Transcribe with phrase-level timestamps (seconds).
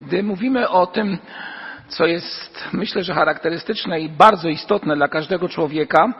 [0.00, 1.18] Gdy mówimy o tym,
[1.88, 6.14] co jest myślę, że charakterystyczne i bardzo istotne dla każdego człowieka,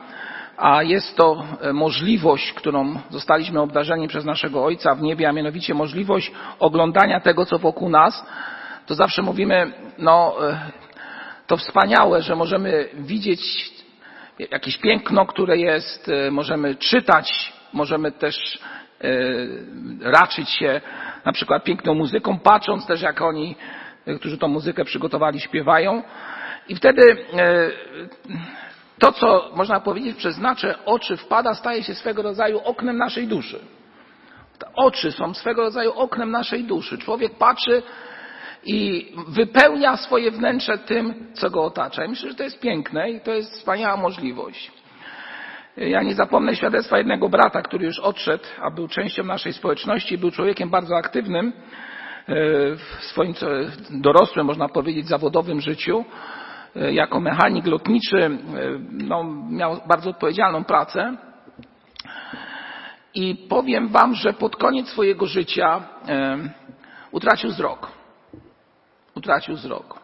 [0.57, 6.31] a jest to możliwość, którą zostaliśmy obdarzeni przez naszego Ojca w niebie, a mianowicie możliwość
[6.59, 8.25] oglądania tego, co wokół nas,
[8.85, 10.35] to zawsze mówimy, no
[11.47, 13.71] to wspaniałe, że możemy widzieć
[14.51, 18.59] jakieś piękno, które jest, możemy czytać, możemy też
[20.01, 20.81] raczyć się
[21.25, 23.55] na przykład piękną muzyką, patrząc też jak oni,
[24.19, 26.03] którzy tą muzykę przygotowali, śpiewają.
[26.69, 27.17] I wtedy
[28.99, 33.59] to, co można powiedzieć przez nasze oczy wpada, staje się swego rodzaju oknem naszej duszy.
[34.75, 36.97] Oczy są swego rodzaju oknem naszej duszy.
[36.97, 37.83] Człowiek patrzy
[38.63, 42.05] i wypełnia swoje wnętrze tym, co go otacza.
[42.05, 44.78] I myślę, że to jest piękne i to jest wspaniała możliwość.
[45.79, 50.31] Ja nie zapomnę świadectwa jednego brata, który już odszedł, a był częścią naszej społeczności, był
[50.31, 51.53] człowiekiem bardzo aktywnym
[52.77, 53.33] w swoim
[53.89, 56.05] dorosłym, można powiedzieć, zawodowym życiu.
[56.91, 58.39] Jako mechanik lotniczy
[58.91, 61.17] no, miał bardzo odpowiedzialną pracę.
[63.13, 65.81] I powiem Wam, że pod koniec swojego życia
[67.11, 67.91] utracił wzrok.
[69.15, 69.98] Utracił wzrok.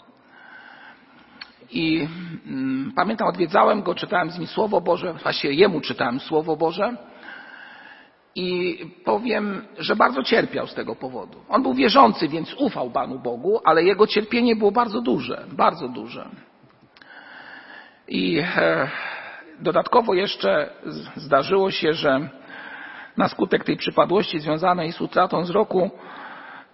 [1.76, 2.08] I
[2.48, 6.96] mm, pamiętam, odwiedzałem go, czytałem z nim Słowo Boże, właśnie jemu czytałem Słowo Boże.
[8.36, 11.40] I powiem, że bardzo cierpiał z tego powodu.
[11.50, 16.30] On był wierzący, więc ufał Panu Bogu, ale jego cierpienie było bardzo duże, bardzo duże.
[18.08, 18.88] I e,
[19.60, 20.70] dodatkowo jeszcze
[21.16, 22.30] zdarzyło się, że
[23.18, 25.92] na skutek tej przypadłości związanej z utratą wzroku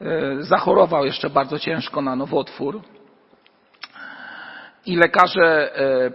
[0.02, 2.82] e, zachorował jeszcze bardzo ciężko na nowotwór.
[4.86, 5.72] I lekarze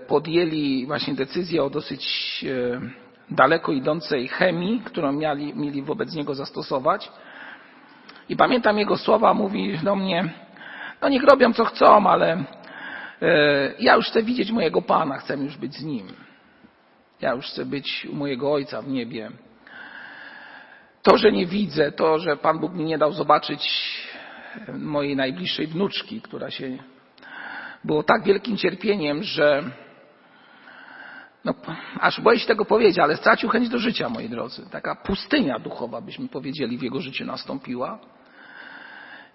[0.09, 2.45] podjęli właśnie decyzję o dosyć
[3.31, 7.11] daleko idącej chemii, którą mieli, mieli wobec niego zastosować.
[8.29, 10.29] I pamiętam jego słowa, mówi do mnie,
[11.03, 12.45] no niech robią co chcą, ale
[13.79, 16.07] ja już chcę widzieć mojego Pana, chcę już być z Nim.
[17.21, 19.31] Ja już chcę być u mojego Ojca w niebie.
[21.03, 23.71] To, że nie widzę, to, że Pan Bóg mi nie dał zobaczyć
[24.79, 26.79] mojej najbliższej wnuczki, która się
[27.87, 29.63] było tak wielkim cierpieniem, że
[31.45, 31.55] no,
[32.01, 34.71] aż boję się tego powiedzieć, ale stracił chęć do życia, moi drodzy.
[34.71, 37.99] Taka pustynia duchowa, byśmy powiedzieli, w jego życiu nastąpiła.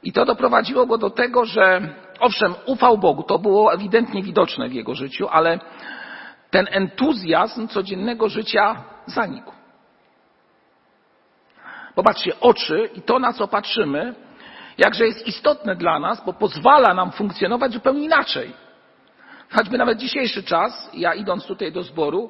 [0.03, 1.81] I to doprowadziło go do tego, że
[2.19, 5.59] owszem, ufał Bogu, to było ewidentnie widoczne w jego życiu, ale
[6.49, 9.51] ten entuzjazm codziennego życia zanikł.
[11.95, 14.15] Popatrzcie, oczy i to, na co patrzymy,
[14.77, 18.53] jakże jest istotne dla nas, bo pozwala nam funkcjonować zupełnie inaczej.
[19.51, 22.29] Choćby nawet dzisiejszy czas, ja idąc tutaj do zboru,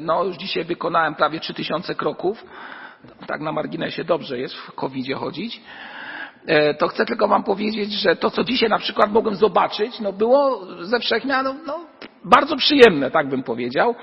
[0.00, 2.44] no już dzisiaj wykonałem prawie 3000 kroków,
[3.26, 5.60] tak na marginesie dobrze jest w covid chodzić,
[6.78, 10.66] to chcę tylko wam powiedzieć, że to, co dzisiaj na przykład mogłem zobaczyć, no było
[10.80, 11.80] ze wszechmiar no, no,
[12.24, 13.94] bardzo przyjemne, tak bym powiedział.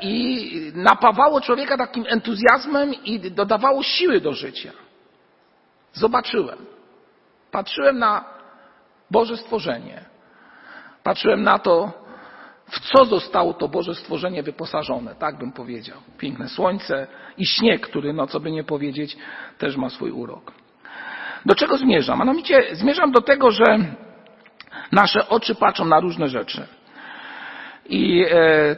[0.00, 4.72] I napawało człowieka takim entuzjazmem i dodawało siły do życia.
[5.96, 6.58] Zobaczyłem.
[7.50, 8.24] Patrzyłem na
[9.10, 10.04] Boże stworzenie.
[11.02, 11.92] Patrzyłem na to,
[12.70, 15.98] w co zostało to Boże stworzenie wyposażone, tak bym powiedział.
[16.18, 17.06] Piękne słońce
[17.38, 19.16] i śnieg, który, no co by nie powiedzieć,
[19.58, 20.52] też ma swój urok.
[21.46, 22.18] Do czego zmierzam?
[22.18, 23.64] Mianowicie zmierzam do tego, że
[24.92, 26.66] nasze oczy patrzą na różne rzeczy.
[27.88, 28.76] I e,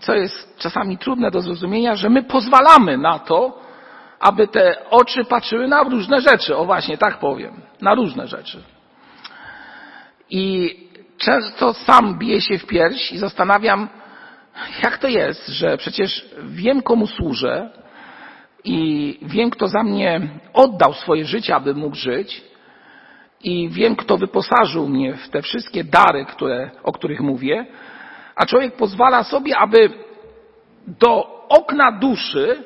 [0.00, 3.67] co jest czasami trudne do zrozumienia, że my pozwalamy na to,
[4.20, 6.56] aby te oczy patrzyły na różne rzeczy.
[6.56, 7.60] O właśnie, tak powiem.
[7.80, 8.62] Na różne rzeczy.
[10.30, 10.76] I
[11.18, 13.88] często sam biję się w pierś i zastanawiam,
[14.82, 17.70] jak to jest, że przecież wiem, komu służę
[18.64, 20.20] i wiem, kto za mnie
[20.52, 22.44] oddał swoje życie, aby mógł żyć
[23.44, 27.66] i wiem, kto wyposażył mnie w te wszystkie dary, które, o których mówię,
[28.36, 29.90] a człowiek pozwala sobie, aby
[30.86, 32.64] do okna duszy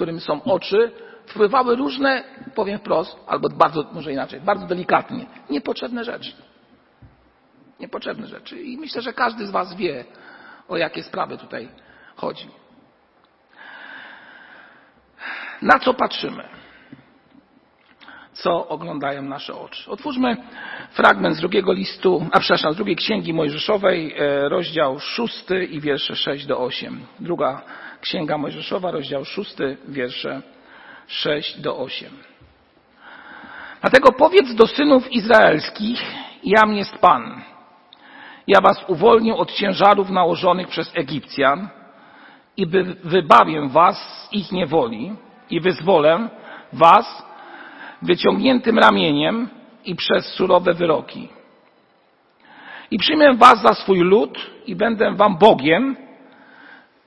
[0.00, 0.92] którym są oczy,
[1.26, 2.24] wpływały różne,
[2.54, 6.32] powiem wprost, albo bardzo, może inaczej, bardzo delikatnie, niepotrzebne rzeczy.
[7.80, 8.62] Niepotrzebne rzeczy.
[8.62, 10.04] I myślę, że każdy z Was wie,
[10.68, 11.68] o jakie sprawy tutaj
[12.16, 12.48] chodzi.
[15.62, 16.44] Na co patrzymy?
[18.32, 19.90] Co oglądają nasze oczy?
[19.90, 20.36] Otwórzmy
[20.90, 24.14] fragment z drugiego listu, a przepraszam, z drugiej księgi Mojżeszowej,
[24.48, 27.00] rozdział szósty i wiersze 6 do 8.
[27.20, 27.62] Druga
[28.00, 29.54] Księga Mojżeszowa, rozdział 6,
[29.88, 30.42] wiersze
[31.06, 32.10] 6 do 8.
[33.80, 36.02] Dlatego powiedz do synów izraelskich,
[36.44, 37.42] jam jest Pan.
[38.46, 41.68] Ja was uwolnię od ciężarów nałożonych przez Egipcjan
[42.56, 42.66] i
[43.04, 45.12] wybawię was z ich niewoli
[45.50, 46.28] i wyzwolę
[46.72, 47.29] was
[48.02, 49.48] wyciągniętym ramieniem
[49.84, 51.28] i przez surowe wyroki.
[52.90, 55.96] I przyjmę was za swój lud i będę wam Bogiem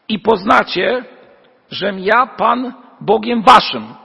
[0.10, 1.06] i poznacie,
[1.72, 3.96] żem ja Pan Bogiem waszym,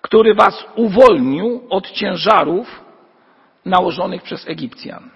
[0.00, 2.84] który was uwolnił od ciężarów
[3.64, 5.10] nałożonych przez Egipcjan.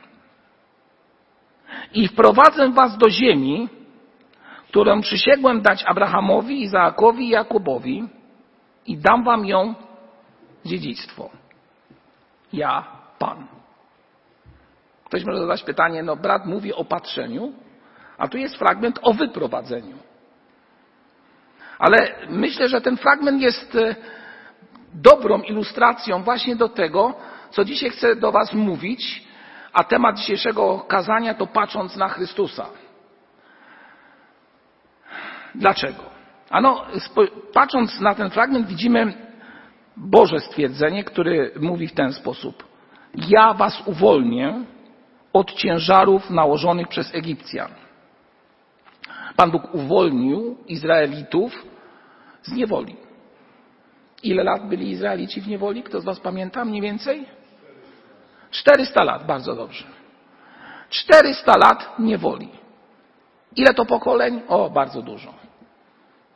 [1.94, 3.68] I wprowadzę was do ziemi,
[4.68, 8.08] którą przysięgłem dać Abrahamowi, Izaakowi i Jakubowi
[8.86, 9.74] i dam wam ją
[10.64, 11.30] dziedzictwo.
[12.52, 12.84] Ja,
[13.18, 13.46] Pan.
[15.04, 17.52] Ktoś może zadać pytanie, no brat mówi o patrzeniu,
[18.18, 19.98] a tu jest fragment o wyprowadzeniu.
[21.78, 23.96] Ale myślę, że ten fragment jest e,
[24.94, 27.14] dobrą ilustracją właśnie do tego,
[27.50, 29.24] co dzisiaj chcę do Was mówić,
[29.72, 32.66] a temat dzisiejszego kazania to patrząc na Chrystusa.
[35.54, 36.13] Dlaczego?
[36.54, 36.84] Ano,
[37.52, 39.14] patrząc na ten fragment widzimy
[39.96, 42.64] Boże stwierdzenie, które mówi w ten sposób.
[43.28, 44.64] Ja was uwolnię
[45.32, 47.70] od ciężarów nałożonych przez Egipcjan.
[49.36, 51.66] Pan Bóg uwolnił Izraelitów
[52.42, 52.96] z niewoli.
[54.22, 55.82] Ile lat byli Izraelici w niewoli?
[55.82, 57.26] Kto z Was pamięta mniej więcej?
[58.50, 59.84] 400 lat, bardzo dobrze.
[60.90, 62.48] 400 lat niewoli.
[63.56, 64.42] Ile to pokoleń?
[64.48, 65.43] O, bardzo dużo.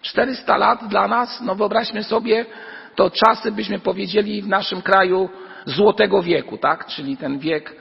[0.03, 2.47] 400 lat dla nas, no wyobraźmy sobie,
[2.95, 5.29] to czasy byśmy powiedzieli w naszym kraju
[5.65, 6.87] złotego wieku, tak?
[6.87, 7.77] Czyli ten wiek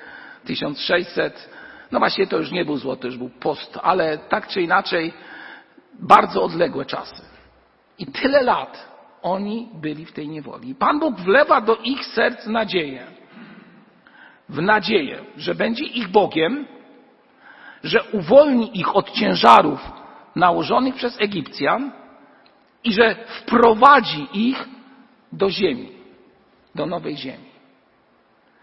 [0.45, 1.49] 1600.
[1.91, 5.13] No właśnie to już nie był złoty, już był post, ale tak czy inaczej
[5.99, 7.21] bardzo odległe czasy.
[7.99, 8.87] I tyle lat
[9.21, 10.75] oni byli w tej niewoli.
[10.75, 13.07] Pan Bóg wlewa do ich serc nadzieję.
[14.49, 16.65] W nadzieję, że będzie ich Bogiem,
[17.83, 19.91] że uwolni ich od ciężarów
[20.35, 21.91] nałożonych przez Egipcjan
[22.87, 24.67] i że wprowadzi ich
[25.31, 25.91] do ziemi,
[26.75, 27.51] do nowej ziemi.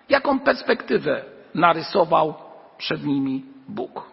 [0.09, 1.25] Jaką perspektywę
[1.55, 2.35] narysował
[2.79, 4.11] przed nimi Bóg?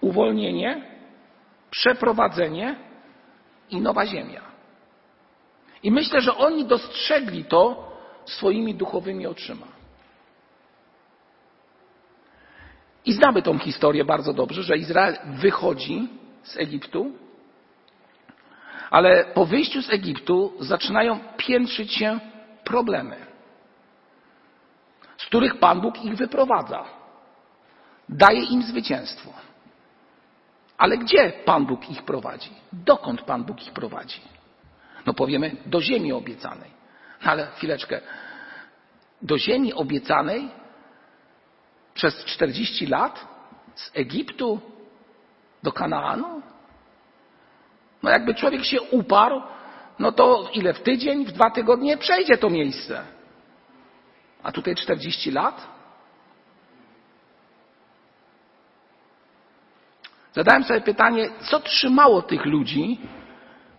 [0.00, 0.82] Uwolnienie,
[1.70, 2.76] przeprowadzenie
[3.70, 4.42] i nowa ziemia.
[5.82, 7.92] I myślę, że oni dostrzegli to
[8.24, 9.66] swoimi duchowymi oczyma.
[13.04, 17.12] I znamy tą historię bardzo dobrze, że Izrael wychodzi z Egiptu,
[18.90, 22.20] ale po wyjściu z Egiptu zaczynają piętrzyć się
[22.64, 23.16] problemy,
[25.16, 26.84] z których Pan Bóg ich wyprowadza.
[28.08, 29.32] Daje im zwycięstwo.
[30.78, 32.50] Ale gdzie Pan Bóg ich prowadzi?
[32.72, 34.20] Dokąd Pan Bóg ich prowadzi?
[35.06, 36.70] No powiemy, do ziemi obiecanej.
[37.24, 38.00] No ale chwileczkę.
[39.22, 40.48] Do ziemi obiecanej
[41.94, 43.26] przez 40 lat
[43.74, 44.60] z Egiptu
[45.62, 46.42] do Kanaanu?
[48.02, 49.42] No jakby człowiek się uparł,
[49.98, 53.02] no to ile w tydzień, w dwa tygodnie przejdzie to miejsce.
[54.42, 55.66] A tutaj 40 lat?
[60.32, 63.00] Zadałem sobie pytanie, co trzymało tych ludzi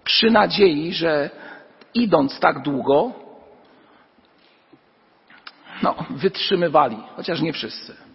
[0.03, 1.29] przy nadziei, że
[1.93, 3.11] idąc tak długo,
[5.81, 8.10] no, wytrzymywali, chociaż nie wszyscy.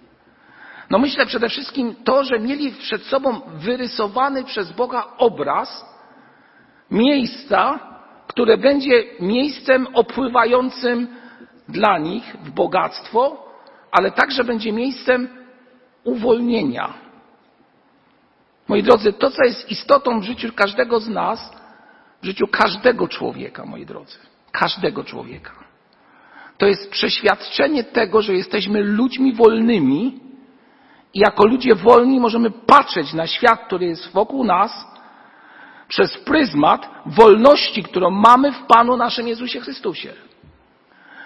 [0.91, 5.85] No myślę przede wszystkim to, że mieli przed sobą wyrysowany przez Boga obraz
[6.91, 7.79] miejsca,
[8.27, 11.09] które będzie miejscem opływającym
[11.69, 13.47] dla nich w bogactwo,
[13.93, 15.29] ale także będzie miejscem
[16.05, 16.95] uwolnienia.
[18.69, 21.53] Moi drodzy, to co jest istotą w życiu każdego z nas,
[22.23, 24.19] w życiu każdego człowieka, moi drodzy,
[24.53, 25.53] każdego człowieka,
[26.59, 30.26] to jest przeświadczenie tego, że jesteśmy ludźmi wolnymi
[31.15, 34.87] i jako ludzie wolni możemy patrzeć na świat, który jest wokół nas,
[35.89, 40.13] przez pryzmat wolności, którą mamy w Panu naszym Jezusie Chrystusie.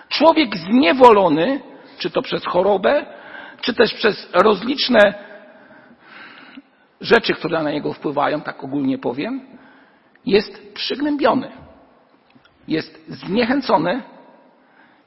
[0.08, 1.60] Człowiek zniewolony,
[1.98, 3.06] czy to przez chorobę,
[3.60, 5.14] czy też przez rozliczne
[7.00, 9.46] rzeczy, które na niego wpływają, tak ogólnie powiem,
[10.26, 11.52] jest przygnębiony,
[12.68, 14.02] jest zniechęcony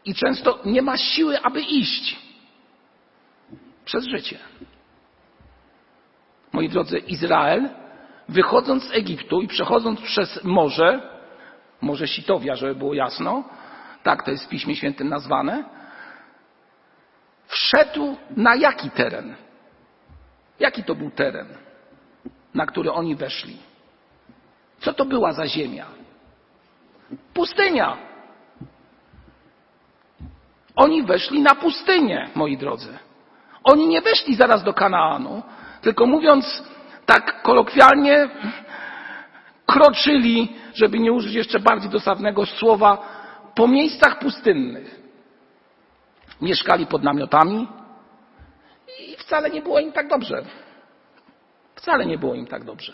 [0.05, 2.19] i często nie ma siły, aby iść
[3.85, 4.39] przez życie.
[6.53, 7.69] Moi drodzy, Izrael
[8.29, 11.13] wychodząc z Egiptu i przechodząc przez morze,
[11.81, 13.43] Morze Sitowia, żeby było jasno,
[14.03, 15.63] tak to jest w Piśmie Świętym nazwane,
[17.47, 19.35] wszedł na jaki teren?
[20.59, 21.47] Jaki to był teren,
[22.53, 23.57] na który oni weszli?
[24.79, 25.85] Co to była za ziemia?
[27.33, 27.97] Pustynia.
[30.75, 32.97] Oni weszli na pustynię, moi drodzy.
[33.63, 35.43] Oni nie weszli zaraz do Kanaanu,
[35.81, 36.63] tylko mówiąc
[37.05, 38.29] tak kolokwialnie,
[39.65, 42.97] kroczyli, żeby nie użyć jeszcze bardziej dosadnego słowa,
[43.55, 44.99] po miejscach pustynnych.
[46.41, 47.67] Mieszkali pod namiotami
[48.99, 50.43] i wcale nie było im tak dobrze.
[51.75, 52.93] Wcale nie było im tak dobrze.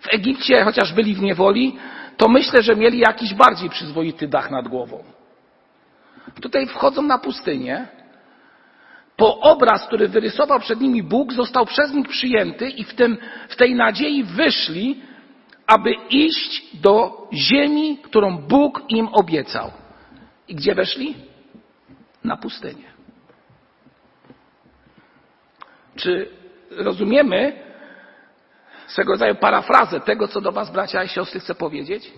[0.00, 1.78] W Egipcie, chociaż byli w niewoli,
[2.16, 5.04] to myślę, że mieli jakiś bardziej przyzwoity dach nad głową.
[6.40, 7.88] Tutaj wchodzą na pustynię,
[9.20, 13.56] bo obraz, który wyrysował przed nimi Bóg, został przez nich przyjęty i w, tym, w
[13.56, 15.02] tej nadziei wyszli,
[15.66, 19.70] aby iść do ziemi, którą Bóg im obiecał.
[20.48, 21.14] I gdzie weszli?
[22.24, 22.90] Na pustynię.
[25.96, 26.28] Czy
[26.70, 27.52] rozumiemy
[28.86, 32.12] swego rodzaju parafrazę tego, co do Was, bracia i siostry, chcę powiedzieć?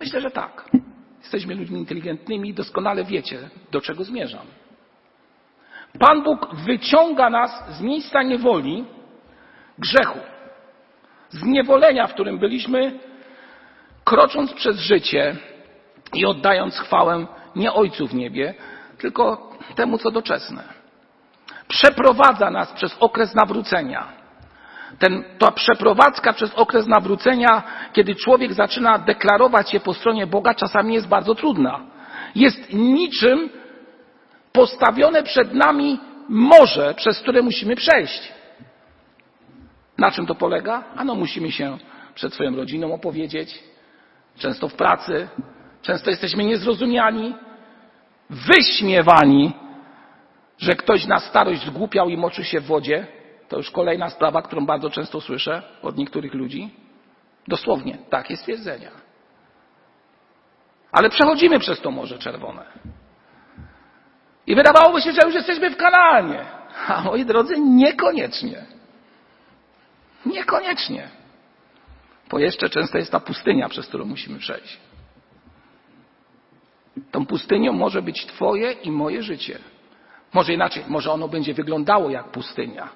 [0.00, 0.70] Myślę, że tak.
[1.20, 4.46] Jesteśmy ludźmi inteligentnymi i doskonale wiecie, do czego zmierzam.
[5.98, 8.84] Pan Bóg wyciąga nas z miejsca niewoli,
[9.78, 10.18] grzechu,
[11.30, 12.98] z niewolenia, w którym byliśmy,
[14.04, 15.36] krocząc przez życie
[16.14, 18.54] i oddając chwałę nie Ojcu w niebie,
[18.98, 20.62] tylko temu, co doczesne.
[21.68, 24.06] Przeprowadza nas przez okres nawrócenia.
[24.98, 30.94] Ten, ta przeprowadzka przez okres nawrócenia, kiedy człowiek zaczyna deklarować się po stronie Boga, czasami
[30.94, 31.80] jest bardzo trudna.
[32.34, 33.50] Jest niczym
[34.52, 38.32] postawione przed nami morze, przez które musimy przejść.
[39.98, 40.84] Na czym to polega?
[40.96, 41.78] Ano musimy się
[42.14, 43.62] przed swoją rodziną opowiedzieć,
[44.38, 45.28] często w pracy,
[45.82, 47.34] często jesteśmy niezrozumiani,
[48.30, 49.52] wyśmiewani,
[50.58, 53.06] że ktoś na starość zgłupiał i moczy się w wodzie.
[53.48, 56.70] To już kolejna sprawa, którą bardzo często słyszę od niektórych ludzi.
[57.48, 58.90] Dosłownie, takie stwierdzenia.
[60.92, 62.64] Ale przechodzimy przez to Morze Czerwone.
[64.50, 66.44] I wydawałoby się, że już jesteśmy w Kanaanie.
[66.88, 68.64] A moi drodzy, niekoniecznie.
[70.26, 71.08] Niekoniecznie.
[72.30, 74.80] Bo jeszcze często jest ta pustynia, przez którą musimy przejść.
[77.10, 79.58] Tą pustynią może być Twoje i moje życie.
[80.32, 82.88] Może inaczej, może ono będzie wyglądało jak pustynia.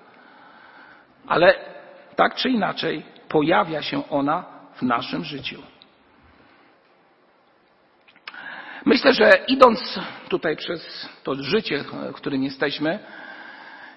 [1.27, 1.55] Ale
[2.17, 4.45] tak czy inaczej pojawia się ona
[4.75, 5.63] w naszym życiu.
[8.85, 12.99] Myślę, że idąc tutaj przez to życie, w którym jesteśmy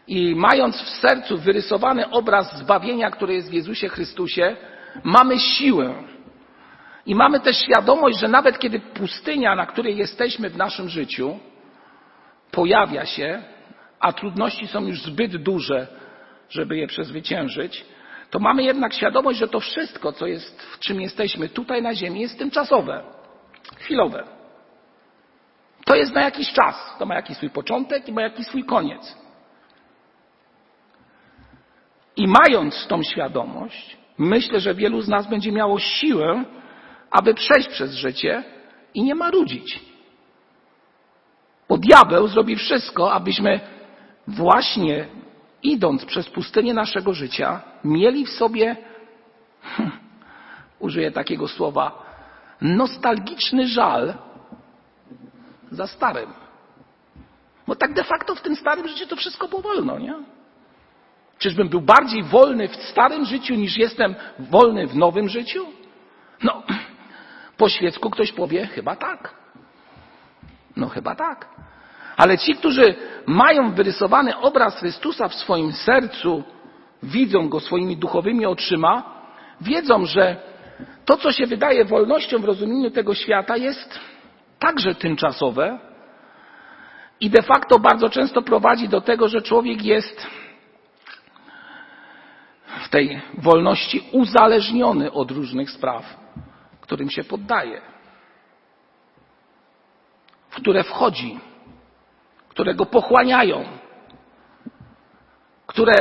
[0.08, 4.56] i mając w sercu wyrysowany obraz zbawienia, które jest w Jezusie Chrystusie,
[5.04, 5.94] mamy siłę.
[7.06, 11.40] I mamy też świadomość, że nawet kiedy pustynia, na której jesteśmy w naszym życiu,
[12.52, 13.44] pojawia się,
[14.00, 15.88] a trudności są już zbyt duże,
[16.50, 17.86] żeby je przezwyciężyć,
[18.30, 22.22] to mamy jednak świadomość, że to wszystko, co jest, w czym jesteśmy tutaj na Ziemi,
[22.22, 23.04] jest tymczasowe,
[23.78, 24.37] chwilowe.
[25.88, 26.76] To jest na jakiś czas.
[27.00, 29.18] To ma jakiś swój początek i ma jakiś swój koniec.
[32.16, 36.44] I mając tą świadomość, myślę, że wielu z nas będzie miało siłę,
[37.12, 38.44] aby przejść przez życie
[38.94, 39.80] i nie marudzić.
[41.70, 43.60] Bo diabeł zrobi wszystko, abyśmy
[44.28, 45.08] właśnie
[45.64, 48.76] idąc przez pustynię naszego życia, mieli w sobie,
[49.62, 49.92] hm,
[50.80, 52.04] użyję takiego słowa,
[52.62, 54.14] nostalgiczny żal
[55.72, 56.34] za starym.
[57.68, 60.14] Bo tak de facto w tym starym życiu to wszystko było wolno, nie?
[61.40, 65.66] Czyżbym był bardziej wolny w starym życiu niż jestem wolny w nowym życiu?
[66.44, 66.64] No,
[67.58, 69.34] po świecku ktoś powie, chyba tak.
[70.76, 71.50] No, chyba tak.
[72.18, 72.96] Ale ci, którzy
[73.26, 76.44] mają wyrysowany obraz Chrystusa w swoim sercu,
[77.04, 79.04] widzą go swoimi duchowymi oczyma,
[79.62, 80.36] wiedzą, że
[81.06, 84.00] to, co się wydaje wolnością w rozumieniu tego świata, jest
[84.60, 85.80] także tymczasowe
[87.20, 90.28] i de facto bardzo często prowadzi do tego, że człowiek jest
[92.86, 96.18] w tej wolności uzależniony od różnych spraw,
[96.82, 97.82] którym się poddaje,
[100.50, 101.40] w które wchodzi,
[102.50, 103.66] które go pochłaniają,
[105.68, 105.94] które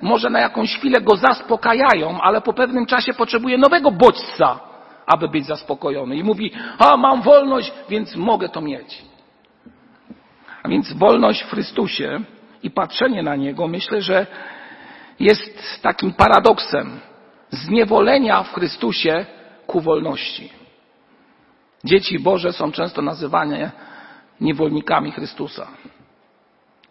[0.00, 4.60] może na jakąś chwilę go zaspokajają, ale po pewnym czasie potrzebuje nowego bodźca,
[5.06, 6.16] aby być zaspokojony.
[6.16, 9.02] I mówi, a mam wolność, więc mogę to mieć.
[10.62, 12.20] A więc wolność w Chrystusie
[12.62, 14.26] i patrzenie na Niego, myślę, że
[15.20, 17.00] jest takim paradoksem
[17.50, 19.26] zniewolenia w Chrystusie
[19.66, 20.52] ku wolności.
[21.84, 23.70] Dzieci Boże są często nazywane
[24.40, 25.68] niewolnikami Chrystusa.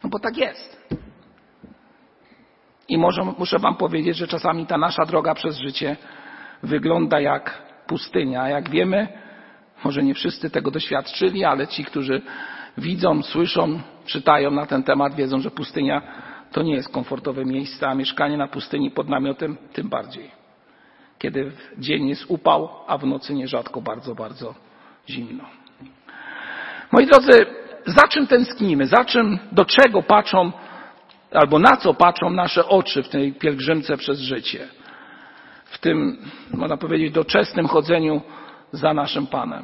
[0.03, 0.87] No bo tak jest.
[2.87, 5.97] I może, muszę Wam powiedzieć, że czasami ta nasza droga przez życie
[6.63, 8.49] wygląda jak pustynia.
[8.49, 9.07] Jak wiemy,
[9.83, 12.21] może nie wszyscy tego doświadczyli, ale ci, którzy
[12.77, 16.01] widzą, słyszą, czytają na ten temat, wiedzą, że pustynia
[16.51, 20.31] to nie jest komfortowe miejsce, a mieszkanie na pustyni pod namiotem tym bardziej.
[21.19, 24.55] kiedy w dzień jest upał, a w nocy nierzadko bardzo, bardzo
[25.09, 25.43] zimno.
[26.91, 27.45] Moi drodzy,
[27.85, 28.87] za czym tęsknimy?
[28.87, 30.51] Za czym, do czego patrzą,
[31.31, 34.67] albo na co patrzą nasze oczy w tej pielgrzymce przez życie?
[35.71, 36.17] W tym,
[36.53, 38.21] można powiedzieć, doczesnym chodzeniu
[38.71, 39.63] za naszym Panem.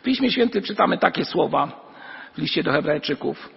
[0.00, 1.68] W Piśmie Świętym czytamy takie słowa
[2.34, 3.50] w liście do Hebrajczyków,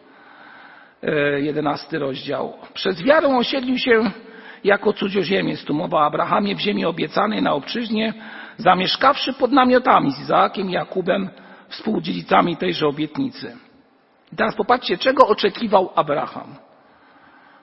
[1.04, 2.54] e, jedenasty rozdział.
[2.74, 4.12] Przez wiarę osiedlił się
[4.64, 8.14] jako cudzoziemiec, tu mowa o Abrahamie w ziemi obiecanej na obczyźnie,
[8.58, 11.30] zamieszkawszy pod namiotami z Izaakiem i Jakubem,
[11.70, 13.58] współdziedzicami tejże obietnicy.
[14.34, 16.56] I teraz popatrzcie, czego oczekiwał Abraham.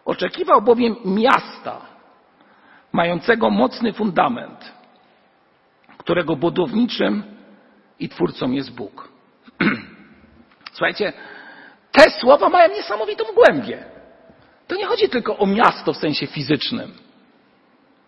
[0.05, 1.94] Oczekiwał bowiem miasta,
[2.95, 4.73] mającego mocny fundament,
[5.99, 7.23] którego budowniczym
[7.99, 9.09] i twórcą jest Bóg.
[10.73, 11.13] Słuchajcie,
[11.93, 13.85] te słowa mają niesamowitą głębię.
[14.67, 16.93] To nie chodzi tylko o miasto w sensie fizycznym.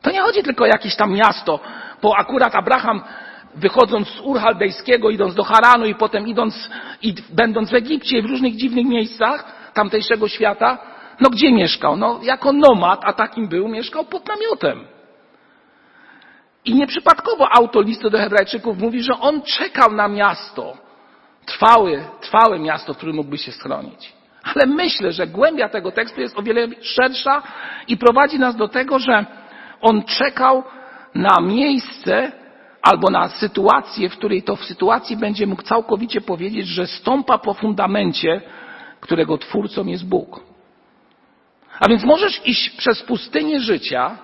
[0.03, 1.61] To nie chodzi tylko o jakieś tam miasto,
[2.03, 3.05] bo akurat Abraham
[3.55, 6.71] wychodząc z Ur Chaldejskiego, idąc do Haranu i potem idąc
[7.03, 10.79] i będąc w Egipcie i w różnych dziwnych miejscach tamtejszego świata,
[11.21, 11.97] no gdzie mieszkał?
[11.97, 14.85] No jako nomad, a takim był, mieszkał pod namiotem.
[16.65, 20.77] I nieprzypadkowo autor listu do Hebrajczyków mówi, że on czekał na miasto,
[21.47, 24.13] trwałe, trwałe miasto, w którym mógłby się schronić.
[24.55, 27.43] Ale myślę, że głębia tego tekstu jest o wiele szersza
[27.89, 29.27] i prowadzi nas do tego, że
[29.81, 30.65] on czekał
[31.15, 32.33] na miejsce
[32.83, 37.55] albo na sytuację, w której to w sytuacji będzie mógł całkowicie powiedzieć, że stąpa po
[37.55, 38.41] fundamencie,
[39.01, 40.46] którego twórcą jest Bóg.
[41.81, 44.19] A więc możesz iść przez pustynię życia,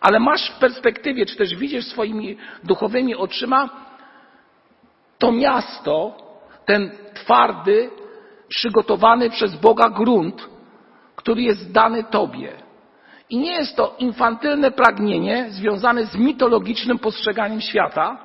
[0.00, 3.68] ale masz w perspektywie, czy też widzisz swoimi duchowymi oczyma
[5.18, 6.16] to miasto,
[6.66, 7.90] ten twardy,
[8.48, 10.48] przygotowany przez Boga grunt,
[11.16, 12.52] który jest dany Tobie.
[13.30, 18.18] I nie jest to infantylne pragnienie związane z mitologicznym postrzeganiem świata,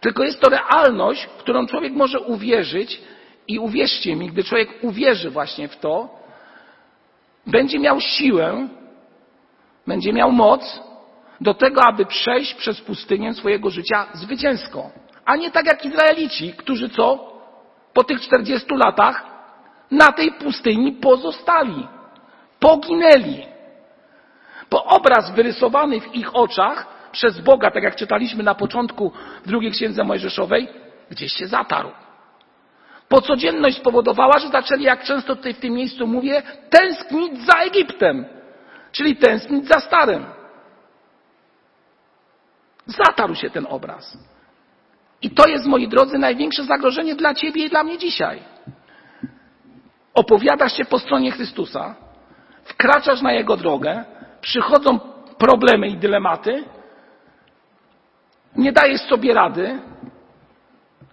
[0.00, 3.00] tylko jest to realność, w którą człowiek może uwierzyć
[3.48, 6.21] i uwierzcie mi, gdy człowiek uwierzy właśnie w to,
[7.46, 8.68] będzie miał siłę,
[9.86, 10.80] będzie miał moc
[11.40, 14.90] do tego, aby przejść przez pustynię swojego życia zwycięsko.
[15.24, 17.32] A nie tak jak Izraelici, którzy co?
[17.92, 19.24] Po tych 40 latach
[19.90, 21.86] na tej pustyni pozostali.
[22.60, 23.46] Poginęli.
[24.70, 29.12] Bo obraz wyrysowany w ich oczach przez Boga, tak jak czytaliśmy na początku
[29.46, 30.68] drugiej księdze Mojżeszowej,
[31.10, 31.90] gdzieś się zatarł.
[33.12, 38.24] Bo codzienność spowodowała, że zaczęli, jak często tutaj w tym miejscu mówię, tęsknić za Egiptem.
[38.92, 40.24] Czyli tęsknić za starym.
[42.86, 44.18] Zatarł się ten obraz.
[45.22, 48.42] I to jest, moi drodzy, największe zagrożenie dla Ciebie i dla mnie dzisiaj.
[50.14, 51.94] Opowiadasz się po stronie Chrystusa,
[52.64, 54.04] wkraczasz na Jego drogę,
[54.40, 54.98] przychodzą
[55.38, 56.64] problemy i dylematy,
[58.56, 59.80] nie dajesz sobie rady,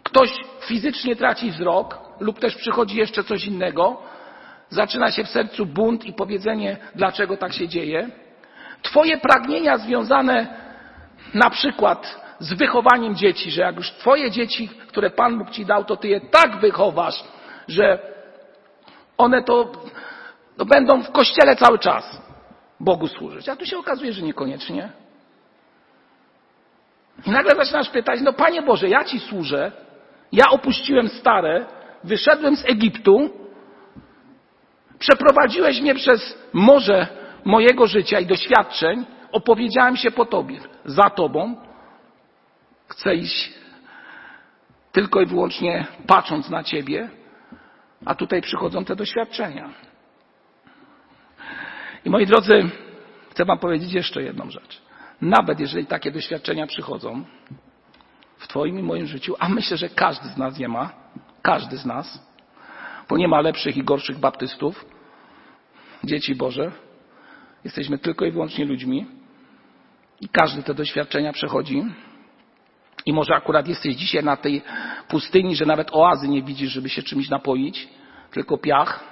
[0.10, 4.02] ktoś fizycznie traci wzrok lub też przychodzi jeszcze coś innego,
[4.70, 8.10] zaczyna się w sercu bunt i powiedzenie, dlaczego tak się dzieje.
[8.82, 10.48] Twoje pragnienia związane
[11.34, 15.86] na przykład z wychowaniem dzieci, że jak już Twoje dzieci, które Pan Bóg Ci dał,
[15.86, 17.24] to Ty je tak wychowasz,
[17.68, 18.00] że
[19.18, 19.72] one to
[20.58, 22.22] no, będą w kościele cały czas
[22.80, 23.50] Bogu służyć.
[23.50, 24.90] A tu się okazuje, że niekoniecznie.
[27.26, 29.72] I nagle zaczynasz pytać, no Panie Boże, ja Ci służę,
[30.32, 31.66] ja opuściłem stare,
[32.04, 33.30] wyszedłem z Egiptu,
[35.00, 37.08] przeprowadziłeś mnie przez morze
[37.46, 41.56] mojego życia i doświadczeń, opowiedziałem się po Tobie, za Tobą,
[42.88, 43.54] chcę iść
[44.92, 47.10] tylko i wyłącznie patrząc na Ciebie,
[48.06, 49.70] a tutaj przychodzą te doświadczenia.
[52.06, 52.70] I moi drodzy,
[53.32, 54.82] chcę Wam powiedzieć jeszcze jedną rzecz.
[55.22, 57.26] Nawet jeżeli takie doświadczenia przychodzą
[58.40, 60.90] w Twoim i moim życiu, a myślę, że każdy z nas je ma,
[61.42, 62.30] każdy z nas,
[63.10, 64.86] bo nie ma lepszych i gorszych baptystów,
[66.04, 66.72] dzieci Boże,
[67.64, 69.06] jesteśmy tylko i wyłącznie ludźmi
[70.22, 71.84] i każdy te doświadczenia przechodzi.
[73.06, 74.62] I może akurat jesteś dzisiaj na tej
[75.08, 77.88] pustyni, że nawet oazy nie widzisz, żeby się czymś napoić,
[78.32, 79.04] tylko piach,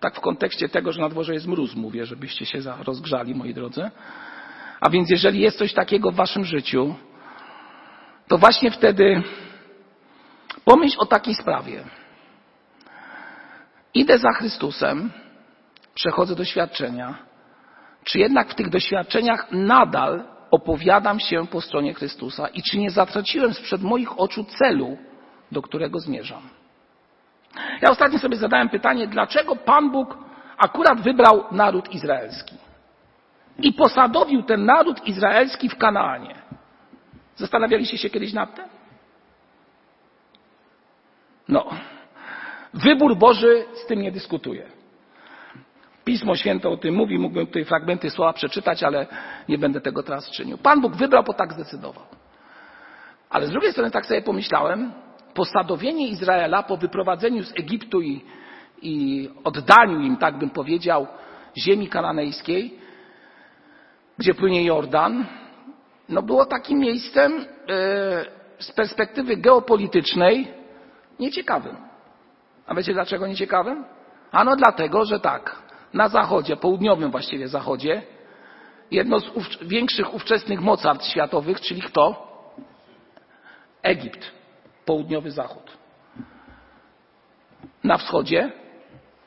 [0.00, 3.90] tak w kontekście tego, że na dworze jest mróz, mówię, żebyście się rozgrzali, moi drodzy.
[4.80, 6.94] A więc jeżeli jest coś takiego w waszym życiu,
[8.28, 9.22] to właśnie wtedy
[10.64, 11.84] pomyśl o takiej sprawie.
[13.94, 15.10] Idę za Chrystusem,
[15.94, 17.14] przechodzę doświadczenia,
[18.04, 23.54] czy jednak w tych doświadczeniach nadal opowiadam się po stronie Chrystusa i czy nie zatraciłem
[23.54, 24.96] sprzed moich oczu celu,
[25.52, 26.48] do którego zmierzam.
[27.82, 30.18] Ja ostatnio sobie zadałem pytanie, dlaczego Pan Bóg
[30.58, 32.56] akurat wybrał naród izraelski?
[33.58, 36.34] i posadowił ten naród izraelski w Kanaanie.
[37.36, 38.64] Zastanawialiście się kiedyś nad tym?
[41.48, 41.70] No,
[42.74, 44.66] wybór Boży z tym nie dyskutuje.
[46.04, 49.06] Pismo Święte o tym mówi, mógłbym tutaj fragmenty słowa przeczytać, ale
[49.48, 50.58] nie będę tego teraz czynił.
[50.58, 52.04] Pan Bóg wybrał, bo tak zdecydował.
[53.30, 54.92] Ale z drugiej strony tak sobie pomyślałem,
[55.34, 58.24] posadowienie Izraela po wyprowadzeniu z Egiptu i,
[58.82, 61.06] i oddaniu im, tak bym powiedział,
[61.56, 62.78] ziemi kananejskiej,
[64.18, 65.26] gdzie płynie Jordan,
[66.08, 67.46] no było takim miejscem yy,
[68.58, 70.54] z perspektywy geopolitycznej
[71.18, 71.76] nieciekawym.
[72.66, 73.84] A wiecie dlaczego nieciekawym?
[74.32, 75.62] Ano dlatego, że tak,
[75.94, 78.02] na zachodzie, południowym właściwie zachodzie,
[78.90, 82.26] jedno z ów, większych ówczesnych mocarstw światowych, czyli kto?
[83.82, 84.30] Egipt,
[84.84, 85.70] południowy zachód.
[87.84, 88.52] Na wschodzie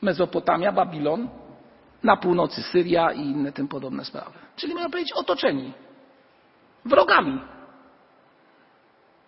[0.02, 1.28] Mezopotamia, Babilon,
[2.02, 4.38] na północy Syria i inne tym podobne sprawy.
[4.56, 5.72] Czyli można powiedzieć otoczeni
[6.84, 7.40] wrogami.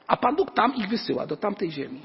[0.07, 2.01] A Pan Bóg tam ich wysyła, do tamtej ziemi.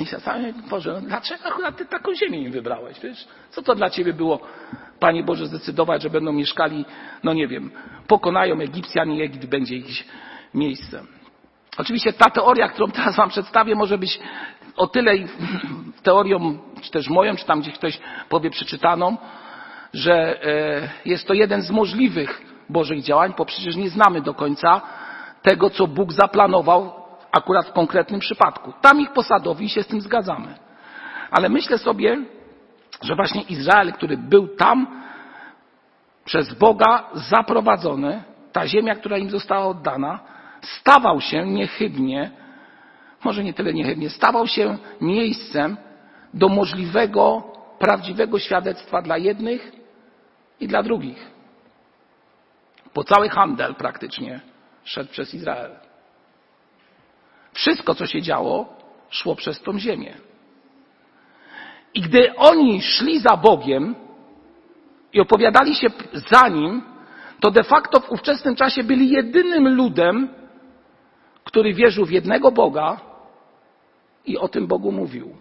[0.00, 3.00] I zastanawiam się, Boże, no dlaczego akurat Ty taką ziemię im wybrałeś?
[3.00, 4.40] Wiesz, co to dla Ciebie było,
[5.00, 6.84] Panie Boże, zdecydować, że będą mieszkali,
[7.24, 7.70] no nie wiem,
[8.06, 10.04] pokonają Egipcjan i Egipt będzie ich
[10.54, 11.06] miejscem.
[11.76, 14.20] Oczywiście ta teoria, którą teraz Wam przedstawię, może być
[14.76, 15.12] o tyle
[16.02, 19.16] teorią, czy też moją, czy tam gdzieś ktoś powie przeczytaną,
[19.92, 24.80] że e, jest to jeden z możliwych Bożych działań, bo przecież nie znamy do końca
[25.42, 26.92] tego, co Bóg zaplanował
[27.32, 28.72] akurat w konkretnym przypadku.
[28.80, 30.54] Tam ich posadowi i się z tym zgadzamy.
[31.30, 32.18] Ale myślę sobie,
[33.02, 35.02] że właśnie Izrael, który był tam
[36.24, 38.22] przez Boga zaprowadzony,
[38.52, 40.20] ta ziemia, która im została oddana,
[40.60, 42.30] stawał się niechybnie,
[43.24, 45.76] może nie tyle niechybnie, stawał się miejscem
[46.34, 47.42] do możliwego,
[47.78, 49.72] prawdziwego świadectwa dla jednych
[50.60, 51.31] i dla drugich.
[52.92, 54.40] Po cały handel praktycznie
[54.84, 55.76] szedł przez Izrael.
[57.52, 58.76] Wszystko, co się działo,
[59.10, 60.14] szło przez tą ziemię.
[61.94, 63.94] I gdy oni szli za Bogiem
[65.12, 65.86] i opowiadali się
[66.30, 66.82] za Nim,
[67.40, 70.28] to de facto w ówczesnym czasie byli jedynym ludem,
[71.44, 73.00] który wierzył w jednego Boga
[74.26, 75.36] i o tym Bogu mówił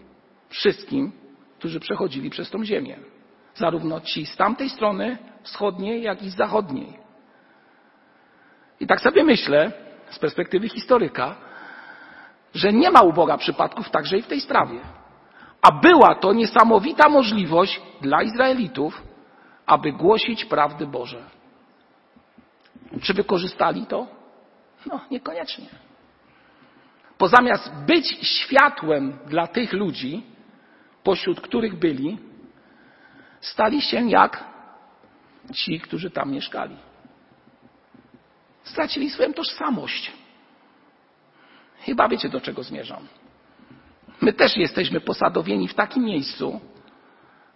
[0.50, 1.12] wszystkim,
[1.60, 2.98] którzy przechodzili przez tą ziemię.
[3.56, 6.94] Zarówno ci z tamtej strony wschodniej, jak i z zachodniej.
[8.82, 9.72] I tak sobie myślę,
[10.10, 11.36] z perspektywy historyka,
[12.54, 14.80] że nie ma u Boga przypadków także i w tej sprawie.
[15.62, 19.02] A była to niesamowita możliwość dla Izraelitów,
[19.66, 21.24] aby głosić prawdy Boże.
[23.02, 24.08] Czy wykorzystali to?
[24.86, 25.66] No, niekoniecznie.
[27.20, 30.24] Bo zamiast być światłem dla tych ludzi,
[31.04, 32.18] pośród których byli,
[33.42, 34.44] stali się jak
[35.54, 36.76] ci, którzy tam mieszkali.
[38.64, 40.12] Stracili swoją tożsamość.
[41.80, 43.08] Chyba wiecie, do czego zmierzam.
[44.22, 46.62] My też jesteśmy posadowieni w takim miejscu,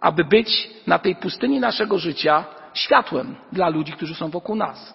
[0.00, 4.94] aby być na tej pustyni naszego życia światłem dla ludzi, którzy są wokół nas.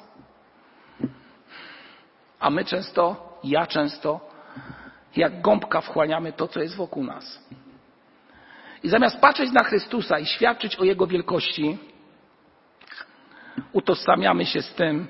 [2.40, 4.30] A my często, ja często,
[5.16, 7.50] jak gąbka wchłaniamy to, co jest wokół nas.
[8.84, 11.78] I zamiast patrzeć na Chrystusa i świadczyć o Jego wielkości,
[13.74, 15.08] utożsamiamy się z tym,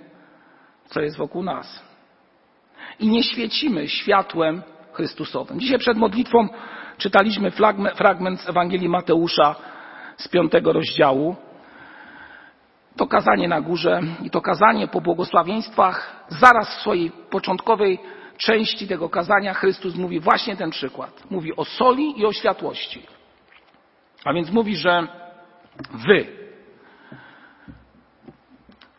[0.91, 1.83] co jest wokół nas
[2.99, 4.61] i nie świecimy światłem
[4.93, 5.59] Chrystusowym.
[5.59, 6.47] Dzisiaj przed modlitwą
[6.97, 7.51] czytaliśmy
[7.95, 9.55] fragment z Ewangelii Mateusza
[10.17, 11.35] z piątego rozdziału.
[12.97, 17.99] To kazanie na górze i to kazanie po błogosławieństwach, zaraz w swojej początkowej
[18.37, 21.23] części tego kazania Chrystus mówi właśnie ten przykład.
[21.29, 23.05] Mówi o soli i o światłości.
[24.25, 25.07] A więc mówi, że
[25.93, 26.40] wy,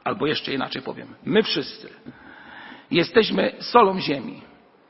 [0.05, 1.89] albo jeszcze inaczej powiem, my wszyscy
[2.93, 4.43] Jesteśmy solą ziemi.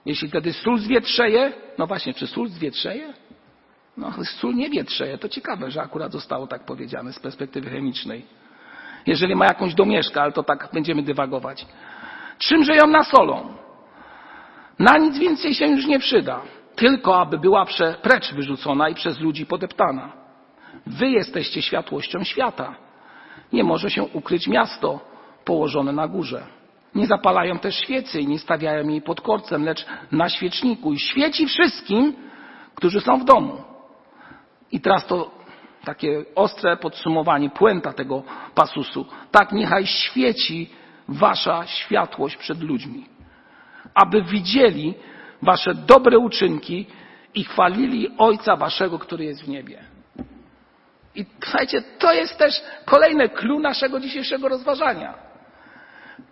[0.07, 3.15] Jeśli wtedy sól zwietrzeje, no właśnie, czy sól zwietrzeje?
[3.97, 5.19] No, sól nie wietrzeje.
[5.19, 8.27] To ciekawe, że akurat zostało tak powiedziane z perspektywy chemicznej.
[9.07, 11.67] Jeżeli ma jakąś domieszkę, ale to tak będziemy dywagować.
[12.39, 13.55] Czymże ją nasolą?
[14.79, 16.41] Na nic więcej się już nie przyda,
[16.77, 20.13] tylko aby była prze, precz wyrzucona i przez ludzi podeptana.
[20.87, 22.75] Wy jesteście światłością świata.
[23.53, 25.01] Nie może się ukryć miasto
[25.45, 26.47] położone na górze.
[26.95, 31.47] Nie zapalają też świecy i nie stawiają jej pod korcem, lecz na świeczniku i świeci
[31.47, 32.15] wszystkim,
[32.75, 33.63] którzy są w domu.
[34.73, 35.31] I teraz to
[35.85, 38.23] takie ostre podsumowanie, puenta tego
[38.55, 39.07] pasusu.
[39.31, 40.71] Tak niechaj świeci
[41.09, 43.07] wasza światłość przed ludźmi,
[43.95, 44.95] aby widzieli
[45.43, 46.87] wasze dobre uczynki
[47.35, 49.92] i chwalili Ojca waszego, który jest w niebie.
[51.15, 55.15] I słuchajcie, to jest też kolejne clue naszego dzisiejszego rozważania.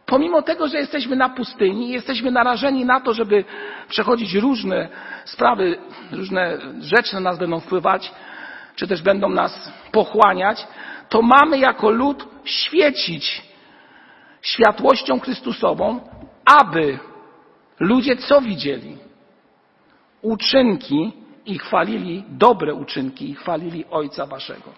[0.06, 3.44] Pomimo tego, że jesteśmy na pustyni, jesteśmy narażeni na to, żeby
[3.88, 4.88] przechodzić różne
[5.24, 5.78] sprawy,
[6.12, 8.12] różne rzeczy na nas będą wpływać,
[8.76, 10.66] czy też będą nas pochłaniać,
[11.08, 13.42] to mamy jako lud świecić
[14.42, 16.00] światłością Chrystusową,
[16.44, 16.98] aby
[17.80, 18.96] ludzie co widzieli?
[20.22, 21.12] Uczynki
[21.46, 24.72] i chwalili, dobre uczynki i chwalili Ojca Waszego.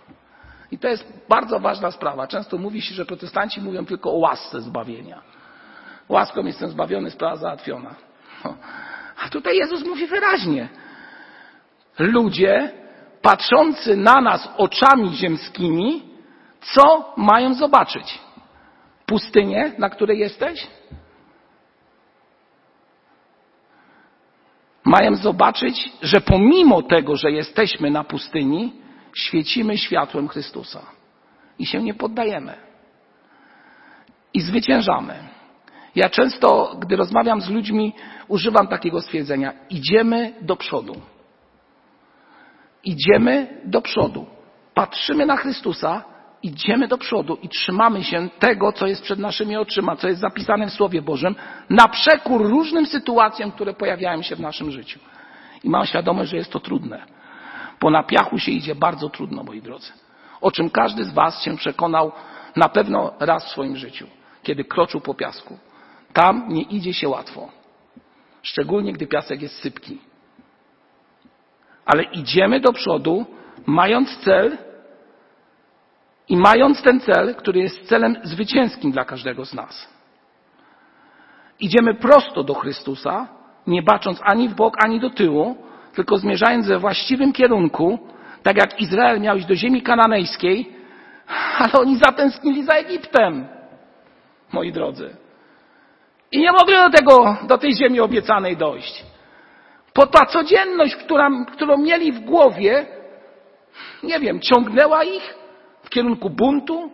[0.70, 2.26] I to jest bardzo ważna sprawa.
[2.26, 5.22] Często mówi się, że protestanci mówią tylko o łasce zbawienia.
[6.08, 7.94] Łaską jestem zbawiony, sprawa załatwiona.
[9.24, 10.68] A tutaj Jezus mówi wyraźnie.
[11.98, 12.72] Ludzie
[13.22, 16.02] patrzący na nas oczami ziemskimi,
[16.60, 18.18] co mają zobaczyć?
[19.06, 20.66] Pustynię, na której jesteś?
[24.84, 28.72] Mają zobaczyć, że pomimo tego, że jesteśmy na pustyni,
[29.14, 30.82] świecimy światłem Chrystusa
[31.58, 32.54] i się nie poddajemy.
[34.34, 35.14] I zwyciężamy.
[35.94, 37.92] Ja często, gdy rozmawiam z ludźmi,
[38.28, 41.00] używam takiego stwierdzenia: idziemy do przodu.
[42.84, 44.26] Idziemy do przodu.
[44.74, 46.04] Patrzymy na Chrystusa,
[46.42, 50.66] idziemy do przodu i trzymamy się tego, co jest przed naszymi oczyma, co jest zapisane
[50.66, 51.34] w Słowie Bożym,
[51.70, 55.00] na przekór różnym sytuacjom, które pojawiają się w naszym życiu.
[55.64, 57.06] I mam świadomość, że jest to trudne,
[57.80, 59.92] bo na piachu się idzie bardzo trudno, moi drodzy.
[60.40, 62.12] O czym każdy z Was się przekonał
[62.56, 64.06] na pewno raz w swoim życiu,
[64.42, 65.58] kiedy kroczył po piasku.
[66.12, 67.48] Tam nie idzie się łatwo.
[68.42, 69.98] Szczególnie, gdy piasek jest sypki.
[71.84, 73.26] Ale idziemy do przodu,
[73.66, 74.58] mając cel
[76.28, 79.88] i mając ten cel, który jest celem zwycięskim dla każdego z nas.
[81.60, 83.28] Idziemy prosto do Chrystusa,
[83.66, 85.56] nie bacząc ani w bok, ani do tyłu,
[85.94, 87.98] tylko zmierzając we właściwym kierunku,
[88.42, 90.72] tak jak Izrael miał iść do ziemi kananejskiej,
[91.58, 93.46] ale oni zatęsknili za Egiptem,
[94.52, 95.16] moi drodzy.
[96.32, 99.04] I nie mogli do tego, do tej ziemi obiecanej dojść.
[99.94, 102.86] Bo ta codzienność, która, którą mieli w głowie,
[104.02, 105.41] nie wiem, ciągnęła ich
[105.92, 106.90] kierunku buntu,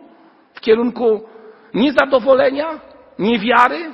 [0.53, 1.29] w kierunku
[1.73, 2.79] niezadowolenia,
[3.19, 3.93] niewiary.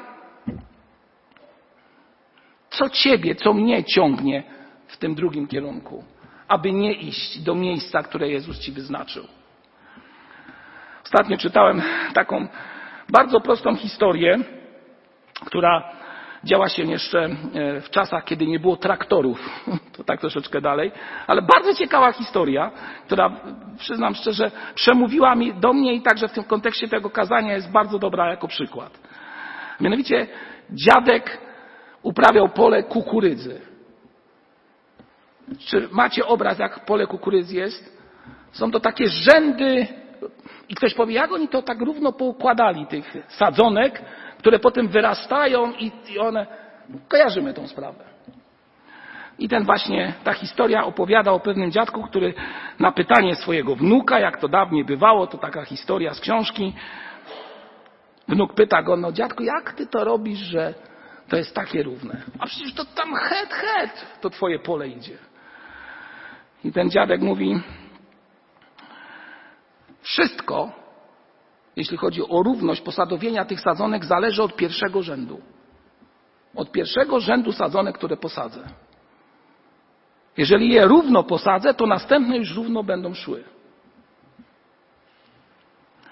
[2.70, 4.44] Co ciebie, co mnie ciągnie
[4.88, 6.04] w tym drugim kierunku,
[6.48, 9.28] aby nie iść do miejsca, które Jezus ci wyznaczył?
[11.04, 11.82] Ostatnio czytałem
[12.14, 12.48] taką
[13.10, 14.40] bardzo prostą historię,
[15.46, 15.92] która
[16.46, 19.40] działa się jeszcze e, w czasach, kiedy nie było traktorów.
[19.98, 20.92] To tak troszeczkę dalej.
[21.28, 22.72] Ale bardzo ciekawa historia,
[23.06, 23.32] która,
[23.78, 28.00] przyznam szczerze, przemówiła mi do mnie i także w tym kontekście tego kazania jest bardzo
[28.00, 29.00] dobra jako przykład.
[29.80, 30.28] Mianowicie
[30.72, 31.38] dziadek
[32.04, 33.62] uprawiał pole kukurydzy.
[35.60, 37.98] Czy macie obraz, jak pole kukurydzy jest?
[38.52, 39.88] Są to takie rzędy
[40.70, 44.02] i ktoś powie, jak oni to tak równo poukładali, tych sadzonek,
[44.38, 46.48] które potem wyrastają i, i one.
[47.08, 48.04] Kojarzymy tą sprawę.
[49.40, 52.34] I ten właśnie, ta historia opowiada o pewnym dziadku, który
[52.80, 56.74] na pytanie swojego wnuka, jak to dawniej bywało, to taka historia z książki,
[58.28, 60.74] wnuk pyta go, no dziadku, jak ty to robisz, że
[61.30, 62.22] to jest takie równe?
[62.40, 65.18] A przecież to tam het, het, to twoje pole idzie.
[66.64, 67.62] I ten dziadek mówi,
[70.02, 70.72] wszystko,
[71.76, 75.42] jeśli chodzi o równość posadowienia tych sadzonek, zależy od pierwszego rzędu.
[76.56, 78.64] Od pierwszego rzędu sadzonek, które posadzę.
[80.38, 83.44] Jeżeli je równo posadzę, to następne już równo będą szły.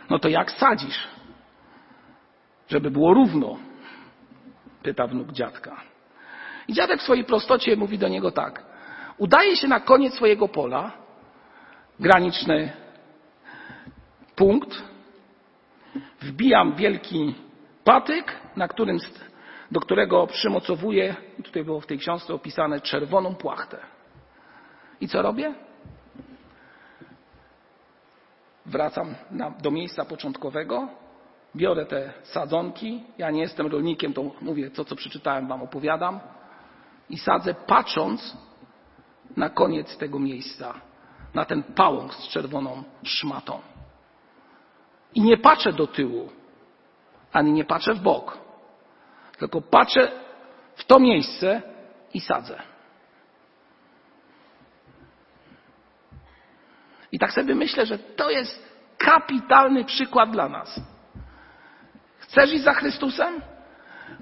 [0.09, 1.07] No to jak sadzisz?
[2.67, 3.57] Żeby było równo?
[4.83, 5.81] Pyta wnuk dziadka.
[6.67, 8.63] I dziadek w swojej prostocie mówi do niego tak.
[9.17, 10.91] Udaje się na koniec swojego pola,
[11.99, 12.73] graniczny
[14.35, 14.83] punkt,
[16.21, 17.35] wbijam wielki
[17.83, 18.97] patyk, na którym,
[19.71, 23.77] do którego przymocowuję, tutaj było w tej książce opisane, czerwoną płachtę.
[25.01, 25.53] I co robię?
[28.65, 30.87] Wracam na, do miejsca początkowego,
[31.55, 33.03] biorę te sadzonki.
[33.17, 36.19] Ja nie jestem rolnikiem, to mówię to, co przeczytałem, wam opowiadam.
[37.09, 38.37] I sadzę, patrząc
[39.37, 40.73] na koniec tego miejsca,
[41.33, 43.59] na ten pałąk z czerwoną szmatą.
[45.15, 46.29] I nie patrzę do tyłu,
[47.33, 48.37] ani nie patrzę w bok,
[49.37, 50.11] tylko patrzę
[50.75, 51.61] w to miejsce
[52.13, 52.61] i sadzę.
[57.11, 60.81] I tak sobie myślę, że to jest kapitalny przykład dla nas.
[62.19, 63.41] Chcesz iść za Chrystusem?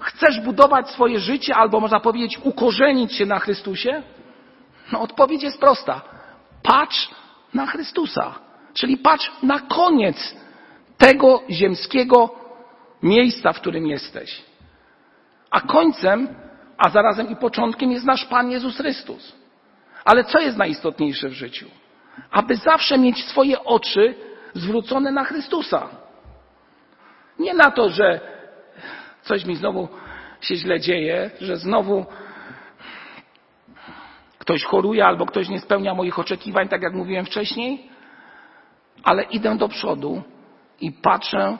[0.00, 4.02] Chcesz budować swoje życie, albo można powiedzieć, ukorzenić się na Chrystusie?
[4.92, 6.00] No, odpowiedź jest prosta.
[6.62, 7.10] Patrz
[7.54, 8.34] na Chrystusa.
[8.74, 10.36] Czyli patrz na koniec
[11.02, 12.34] tego ziemskiego
[13.02, 14.42] miejsca, w którym jesteś.
[15.50, 16.28] A końcem,
[16.78, 19.32] a zarazem i początkiem jest nasz Pan Jezus Chrystus.
[20.04, 21.66] Ale co jest najistotniejsze w życiu?
[22.30, 24.14] Aby zawsze mieć swoje oczy
[24.54, 25.88] zwrócone na Chrystusa.
[27.38, 28.20] Nie na to, że
[29.22, 29.88] coś mi znowu
[30.40, 32.06] się źle dzieje, że znowu
[34.38, 37.88] ktoś choruje albo ktoś nie spełnia moich oczekiwań, tak jak mówiłem wcześniej,
[39.04, 40.22] ale idę do przodu
[40.82, 41.58] i patrzę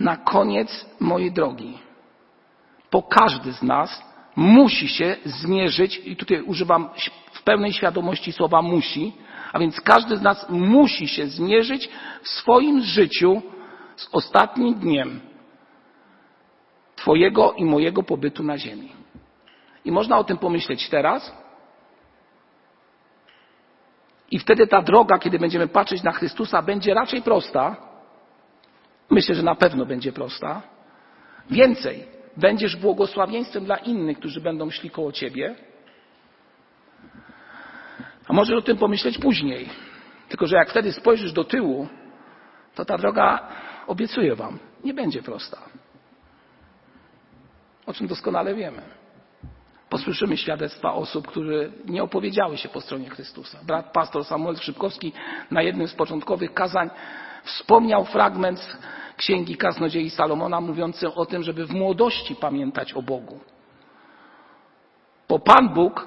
[0.00, 1.78] na koniec mojej drogi.
[2.92, 4.02] Bo każdy z nas
[4.36, 6.88] musi się zmierzyć, i tutaj używam
[7.32, 9.12] w pełnej świadomości słowa musi,
[9.52, 11.88] a więc każdy z nas musi się zmierzyć
[12.22, 13.42] w swoim życiu
[13.96, 15.20] z ostatnim dniem
[16.96, 18.92] Twojego i mojego pobytu na ziemi.
[19.84, 21.32] I można o tym pomyśleć teraz.
[24.30, 27.76] I wtedy ta droga, kiedy będziemy patrzeć na Chrystusa, będzie raczej prosta.
[29.14, 30.62] Myślę, że na pewno będzie prosta.
[31.50, 32.04] Więcej,
[32.36, 35.54] będziesz błogosławieństwem dla innych, którzy będą szli koło Ciebie.
[38.28, 39.68] A może o tym pomyśleć później.
[40.28, 41.88] Tylko, że jak wtedy spojrzysz do tyłu,
[42.74, 43.48] to ta droga,
[43.86, 45.58] obiecuję Wam, nie będzie prosta.
[47.86, 48.82] O czym doskonale wiemy.
[49.88, 53.58] Posłyszymy świadectwa osób, które nie opowiedziały się po stronie Chrystusa.
[53.66, 55.12] Brat pastor Samuel Szybkowski
[55.50, 56.90] na jednym z początkowych kazań
[57.44, 58.76] wspomniał fragment z
[59.16, 63.40] Księgi Kaznodziei Salomona mówiący o tym, żeby w młodości pamiętać o Bogu.
[65.28, 66.06] Bo Pan Bóg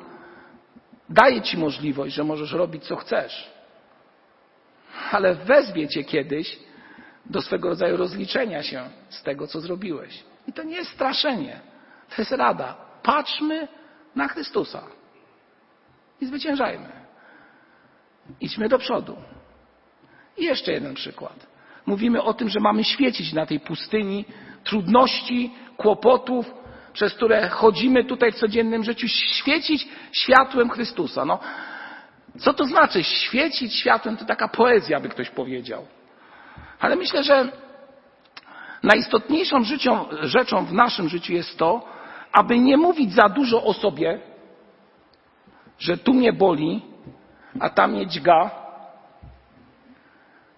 [1.10, 3.50] daje Ci możliwość, że możesz robić co chcesz.
[5.12, 6.60] Ale wezwie Cię kiedyś
[7.26, 10.24] do swego rodzaju rozliczenia się z tego, co zrobiłeś.
[10.48, 11.60] I to nie jest straszenie.
[12.16, 12.76] To jest rada.
[13.04, 13.68] Patrzmy
[14.16, 14.84] na Chrystusa
[16.22, 16.90] i zwyciężajmy.
[18.42, 19.18] Idźmy do przodu.
[20.38, 21.48] I jeszcze jeden przykład.
[21.86, 24.26] Mówimy o tym, że mamy świecić na tej pustyni
[24.64, 26.54] trudności, kłopotów,
[26.94, 31.26] przez które chodzimy tutaj w codziennym życiu, świecić światłem Chrystusa.
[31.26, 31.40] No,
[32.40, 34.18] co to znaczy świecić światłem?
[34.18, 35.86] To taka poezja, by ktoś powiedział.
[36.80, 37.52] Ale myślę, że
[38.84, 41.86] najistotniejszą życią, rzeczą w naszym życiu jest to,
[42.32, 44.20] aby nie mówić za dużo o sobie,
[45.80, 46.82] że tu mnie boli,
[47.60, 48.67] a tam mnie dźga,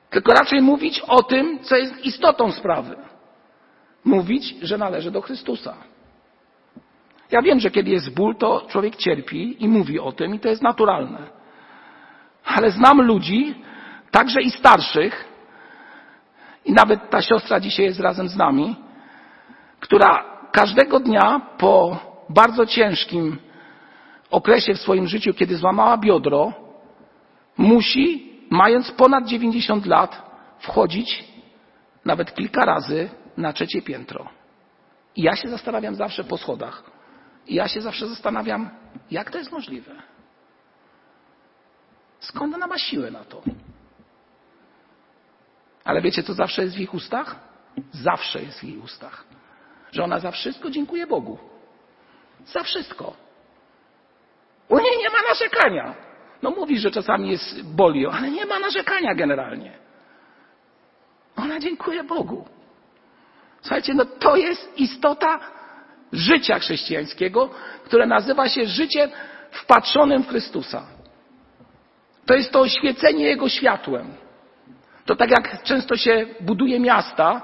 [0.10, 2.96] tylko raczej mówić o tym, co jest istotą sprawy.
[4.06, 5.74] Mówić, że należy do Chrystusa.
[7.32, 10.50] Ja wiem, że kiedy jest ból, to człowiek cierpi i mówi o tym, i to
[10.50, 11.20] jest naturalne.
[12.46, 13.56] Ale znam ludzi,
[14.12, 15.26] także i starszych,
[16.66, 18.76] i nawet ta siostra dzisiaj jest razem z nami,
[19.80, 23.38] która każdego dnia po bardzo ciężkim
[24.32, 26.54] okresie w swoim życiu, kiedy złamała biodro,
[27.58, 30.22] musi, mając ponad 90 lat,
[30.60, 31.24] wchodzić
[32.06, 34.30] nawet kilka razy na trzecie piętro.
[35.16, 36.84] I ja się zastanawiam zawsze po schodach.
[37.48, 38.70] I ja się zawsze zastanawiam,
[39.12, 39.92] jak to jest możliwe.
[42.20, 43.42] Skąd ona ma siłę na to?
[45.84, 47.36] Ale wiecie, co zawsze jest w ich ustach?
[47.92, 49.24] Zawsze jest w jej ustach.
[49.92, 51.38] Że ona za wszystko dziękuję Bogu.
[52.46, 53.14] Za wszystko.
[54.70, 56.09] U niej nie ma narzekania.
[56.42, 59.72] No mówi, że czasami jest boli, ale nie ma narzekania generalnie.
[61.36, 62.46] Ona dziękuję Bogu.
[63.62, 65.40] Słuchajcie, no to jest istota
[66.14, 67.50] życia chrześcijańskiego,
[67.86, 69.10] które nazywa się życiem
[69.52, 70.84] wpatrzonym w Chrystusa.
[72.26, 74.14] To jest to oświecenie Jego światłem.
[75.06, 77.42] To tak jak często się buduje miasta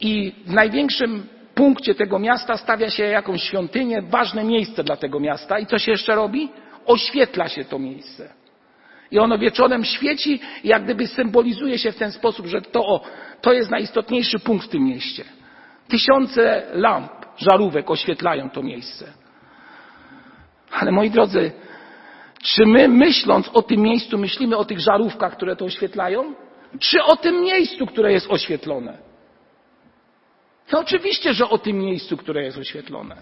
[0.00, 5.58] i w największym punkcie tego miasta stawia się jakąś świątynię, ważne miejsce dla tego miasta
[5.58, 6.48] i co się jeszcze robi?
[6.86, 8.32] Oświetla się to miejsce.
[9.10, 13.00] I ono wieczorem świeci jak gdyby symbolizuje się w ten sposób, że to, o,
[13.40, 15.24] to jest najistotniejszy punkt w tym mieście.
[15.88, 19.12] Tysiące lamp, żarówek oświetlają to miejsce.
[20.72, 21.52] Ale moi drodzy,
[22.42, 26.34] czy my myśląc o tym miejscu, myślimy o tych żarówkach, które to oświetlają?
[26.78, 28.98] Czy o tym miejscu, które jest oświetlone?
[30.72, 33.16] No oczywiście, że o tym miejscu, które jest oświetlone.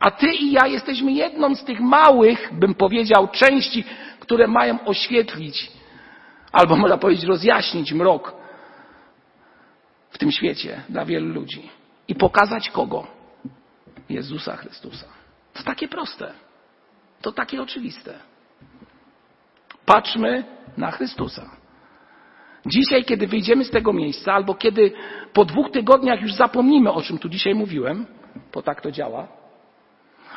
[0.00, 3.84] A ty i ja jesteśmy jedną z tych małych, bym powiedział, części,
[4.20, 5.72] które mają oświetlić,
[6.52, 8.34] albo można powiedzieć rozjaśnić mrok
[10.10, 11.70] w tym świecie dla wielu ludzi.
[12.08, 13.06] I pokazać kogo?
[14.08, 15.06] Jezusa Chrystusa.
[15.52, 16.32] To takie proste.
[17.22, 18.18] To takie oczywiste.
[19.86, 20.44] Patrzmy
[20.76, 21.50] na Chrystusa.
[22.66, 24.92] Dzisiaj, kiedy wyjdziemy z tego miejsca, albo kiedy
[25.32, 28.06] po dwóch tygodniach już zapomnimy, o czym tu dzisiaj mówiłem,
[28.52, 29.37] bo tak to działa.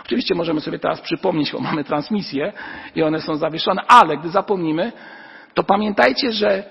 [0.05, 2.53] Oczywiście możemy sobie teraz przypomnieć, bo mamy transmisje
[2.95, 4.91] i one są zawieszone, ale gdy zapomnimy,
[5.53, 6.63] to pamiętajcie, że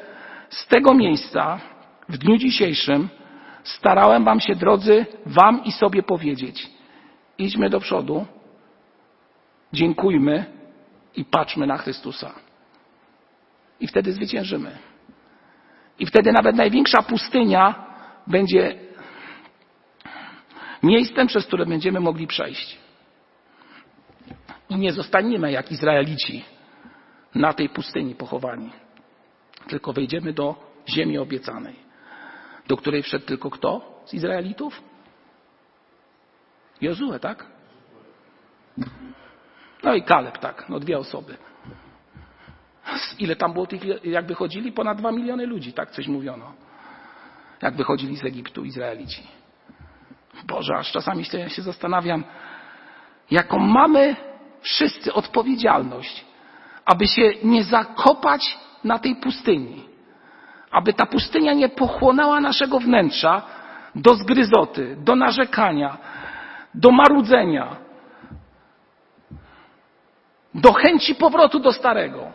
[0.48, 1.60] z tego miejsca
[2.08, 3.08] w dniu dzisiejszym
[3.64, 6.70] starałem Wam się, drodzy, Wam i sobie powiedzieć:
[7.38, 8.26] idźmy do przodu,
[9.72, 10.44] dziękujmy
[11.16, 12.30] i patrzmy na Chrystusa.
[13.80, 14.78] I wtedy zwyciężymy.
[15.98, 17.74] I wtedy nawet największa pustynia
[18.26, 18.74] będzie
[20.82, 22.78] miejscem, przez które będziemy mogli przejść.
[24.70, 26.44] I nie zostaniemy jak Izraelici
[27.34, 28.70] na tej pustyni pochowani,
[29.68, 30.54] tylko wejdziemy do
[30.88, 31.76] ziemi obiecanej,
[32.68, 34.82] do której wszedł tylko kto z Izraelitów?
[36.80, 37.46] Jozue, tak?
[39.82, 41.36] No i Kaleb, tak, no dwie osoby.
[43.18, 44.72] Ile tam było tych, jak wychodzili?
[44.72, 46.52] Ponad dwa miliony ludzi, tak coś mówiono.
[47.62, 49.22] Jak wychodzili z Egiptu Izraelici.
[50.44, 52.24] Boże, aż czasami się, się zastanawiam,
[53.30, 54.29] jaką mamy
[54.61, 56.24] wszyscy odpowiedzialność,
[56.84, 59.84] aby się nie zakopać na tej pustyni.
[60.70, 63.42] Aby ta pustynia nie pochłonęła naszego wnętrza
[63.94, 65.98] do zgryzoty, do narzekania,
[66.74, 67.76] do marudzenia,
[70.54, 72.32] do chęci powrotu do starego.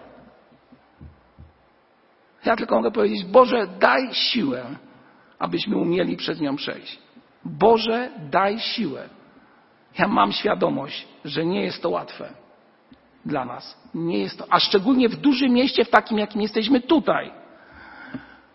[2.45, 4.65] Ja tylko mogę powiedzieć, Boże, daj siłę,
[5.39, 6.99] abyśmy umieli przez nią przejść.
[7.45, 9.09] Boże, daj siłę.
[9.99, 12.29] Ja mam świadomość, że nie jest to łatwe
[13.25, 13.77] dla nas.
[13.93, 17.31] Nie jest to, a szczególnie w dużym mieście, w takim, jakim jesteśmy tutaj,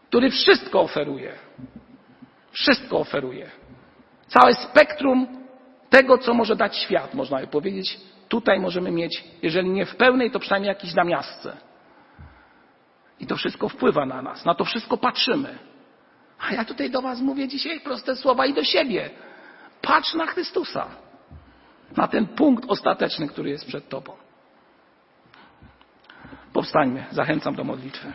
[0.09, 1.33] który wszystko oferuje.
[2.53, 3.51] Wszystko oferuje.
[4.27, 5.27] Całe spektrum
[5.91, 10.31] tego, co może dać świat, można by powiedzieć, tutaj możemy mieć, jeżeli nie w pełnej,
[10.31, 11.57] to przynajmniej jakiś namiastce.
[13.21, 15.59] I to wszystko wpływa na nas, na to wszystko patrzymy.
[16.39, 19.11] A ja tutaj do Was mówię dzisiaj proste słowa i do siebie.
[19.83, 20.87] Patrz na Chrystusa,
[21.97, 24.13] na ten punkt ostateczny, który jest przed Tobą.
[26.53, 28.13] Powstańmy, zachęcam do modlitwy.